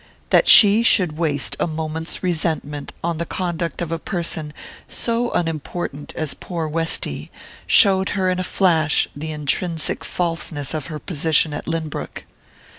That 0.31 0.47
she 0.47 0.81
should 0.81 1.11
waste 1.19 1.55
a 1.59 1.67
moment's 1.67 2.23
resentment 2.23 2.91
on 3.03 3.17
the 3.19 3.23
conduct 3.27 3.83
of 3.83 3.91
a 3.91 3.99
person 3.99 4.51
so 4.87 5.29
unimportant 5.29 6.11
as 6.15 6.33
poor 6.33 6.67
Westy, 6.67 7.29
showed 7.67 8.09
her 8.17 8.27
in 8.31 8.39
a 8.39 8.43
flash 8.43 9.07
the 9.15 9.29
intrinsic 9.31 10.03
falseness 10.03 10.73
of 10.73 10.87
her 10.87 10.97
position 10.97 11.53
at 11.53 11.67
Lynbrook. 11.67 12.25